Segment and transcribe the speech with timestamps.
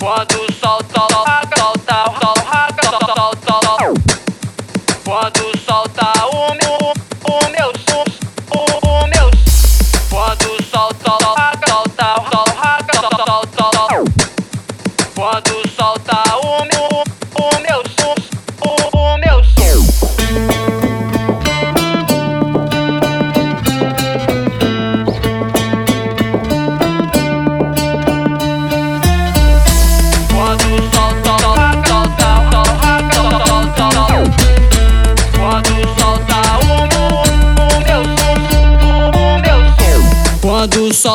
[0.00, 1.39] Quando solta, solta, solta,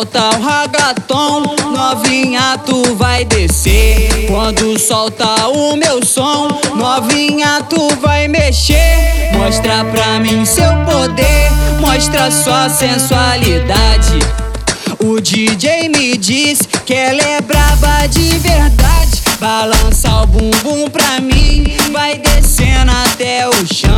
[0.00, 1.42] solta o ragaton,
[1.74, 4.26] novinha tu vai descer.
[4.28, 9.30] Quando solta o meu som, novinha tu vai mexer.
[9.36, 11.50] Mostra pra mim seu poder,
[11.80, 14.18] mostra sua sensualidade.
[15.04, 19.22] O DJ me disse que ela é braba de verdade.
[19.38, 23.89] Balança o bumbum pra mim, vai descendo até o chão.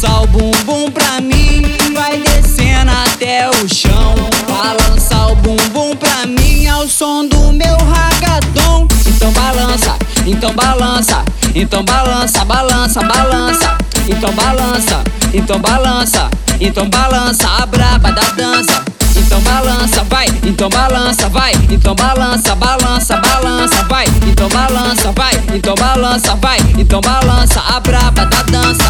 [0.00, 1.62] Balança o bumbum pra mim,
[1.94, 4.14] vai descendo até o chão.
[4.48, 8.88] Balança o bumbum pra mim ao som do meu ragaton.
[9.06, 11.22] Então balança, então balança,
[11.54, 13.76] então balança, balança, balança.
[14.08, 18.82] Então balança, então balança, então balança a braba da dança.
[19.14, 25.74] Então balança, vai, então balança, vai, então balança, balança, balança, vai, então balança, vai, então
[25.74, 28.89] balança, vai, então balança a braba da dança.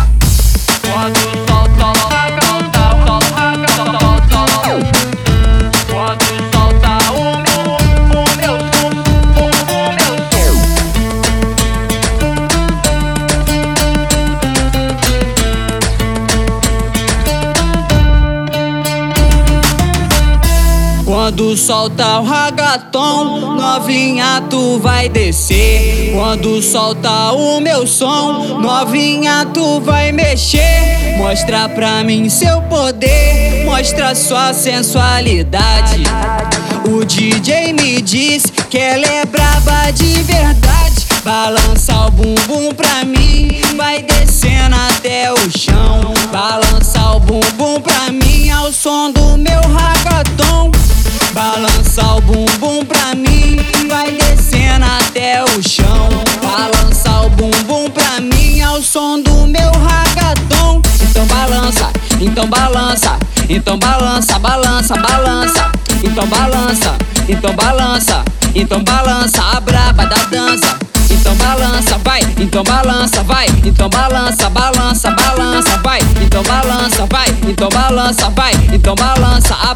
[21.11, 26.12] Quando solta o ragaton, novinha tu vai descer.
[26.14, 31.16] Quando solta o meu som, novinha tu vai mexer.
[31.19, 36.04] Mostra pra mim seu poder, mostra sua sensualidade.
[36.88, 41.09] O DJ me disse que ela é braba de verdade.
[41.25, 46.15] Balança o bumbum pra mim, vai descendo até o chão.
[46.31, 49.50] Balança o bumbum pra mim ao som do meu.
[52.00, 56.09] Balança o bumbum pra mim, vai descendo até o chão.
[56.43, 60.81] Balança o bumbum pra mim ao som do meu ragaton.
[61.03, 63.19] Então balança, então balança,
[63.49, 65.72] então balança, balança, balança.
[66.03, 66.97] Então balança,
[67.28, 68.25] então balança,
[68.55, 70.78] então balança a braba da dança.
[71.11, 77.69] Então balança, vai, então balança, vai, então balança, balança, balança, vai, então balança, vai, então
[77.69, 79.75] balança, vai, então balança a